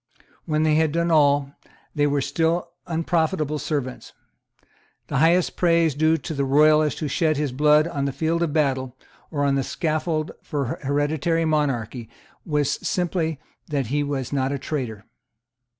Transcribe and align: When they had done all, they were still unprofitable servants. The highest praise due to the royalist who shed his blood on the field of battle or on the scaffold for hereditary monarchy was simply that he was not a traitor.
When 0.45 0.63
they 0.63 0.73
had 0.73 0.91
done 0.91 1.11
all, 1.11 1.51
they 1.93 2.07
were 2.07 2.21
still 2.21 2.71
unprofitable 2.87 3.59
servants. 3.59 4.13
The 5.09 5.17
highest 5.19 5.55
praise 5.55 5.93
due 5.93 6.17
to 6.17 6.33
the 6.33 6.43
royalist 6.43 6.97
who 7.01 7.07
shed 7.07 7.37
his 7.37 7.51
blood 7.51 7.87
on 7.87 8.05
the 8.05 8.11
field 8.11 8.41
of 8.41 8.51
battle 8.51 8.97
or 9.29 9.45
on 9.45 9.53
the 9.53 9.63
scaffold 9.63 10.31
for 10.41 10.79
hereditary 10.81 11.45
monarchy 11.45 12.09
was 12.47 12.71
simply 12.81 13.39
that 13.67 13.87
he 13.93 14.01
was 14.01 14.33
not 14.33 14.51
a 14.51 14.57
traitor. 14.57 15.05